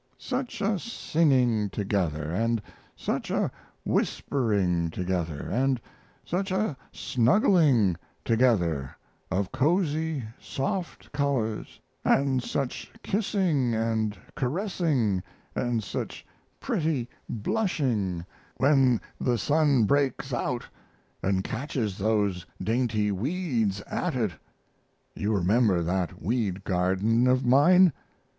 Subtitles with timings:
[0.17, 3.51] Such a singing together, & such a
[3.85, 5.75] whispering together,
[6.07, 8.97] & such a snuggling together
[9.29, 11.79] of cozy, soft colors,
[12.11, 13.75] & such kissing
[14.23, 15.21] & caressing,
[15.55, 16.25] & such
[16.59, 18.25] pretty blushing
[18.57, 20.65] when the sun breaks out
[21.07, 24.31] & catches those dainty weeds at it
[25.13, 27.93] you remember that weed garden of mine?